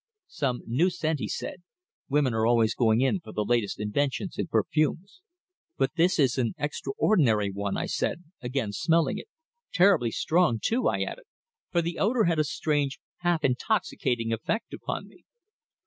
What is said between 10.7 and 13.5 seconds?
I added, for the odour had a strange, half